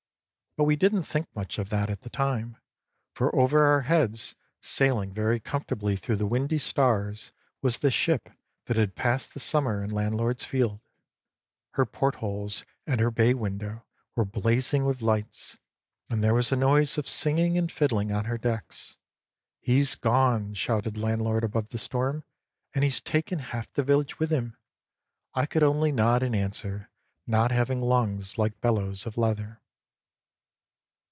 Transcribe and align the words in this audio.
But 0.57 0.65
we 0.65 0.75
didn't 0.75 1.03
think 1.03 1.33
much 1.33 1.57
of 1.59 1.69
that 1.69 1.89
at 1.89 2.01
the 2.01 2.09
time; 2.09 2.57
for 3.13 3.33
over 3.33 3.63
our 3.63 3.83
heads, 3.83 4.35
sailing 4.59 5.13
very 5.13 5.39
comfortably 5.39 5.95
through 5.95 6.17
the 6.17 6.25
windy 6.25 6.57
stars, 6.57 7.31
was 7.61 7.77
the 7.77 7.89
ship 7.89 8.27
that 8.65 8.75
had 8.75 8.93
passed 8.97 9.33
the 9.33 9.39
summer 9.39 9.81
in 9.81 9.91
landlord's 9.91 10.43
field. 10.43 10.81
Her 11.75 11.85
portholes 11.85 12.65
and 12.85 12.99
her 12.99 13.11
bay 13.11 13.33
window 13.33 13.85
were 14.13 14.25
blazing 14.25 14.83
with 14.83 15.01
lights, 15.01 15.57
and 16.09 16.21
there 16.21 16.33
was 16.33 16.51
a 16.51 16.57
noise 16.57 16.97
of 16.97 17.07
singing 17.07 17.57
and 17.57 17.71
fiddling 17.71 18.11
on 18.11 18.25
her 18.25 18.37
decks." 18.37 18.97
He's 19.61 19.95
gone" 19.95 20.53
shouted 20.55 20.97
landlord 20.97 21.45
above 21.45 21.69
the 21.69 21.77
storm," 21.77 22.25
and 22.75 22.83
he's 22.83 22.99
taken 22.99 23.39
half 23.39 23.71
the 23.71 23.83
village 23.83 24.19
with 24.19 24.31
him!" 24.31 24.57
I 25.33 25.45
could 25.45 25.63
only 25.63 25.93
nod 25.93 26.21
in 26.23 26.35
answer, 26.35 26.89
not 27.25 27.51
having 27.53 27.81
lungs 27.81 28.37
like 28.37 28.59
bellows 28.59 29.05
of 29.05 29.17
leather. 29.17 29.59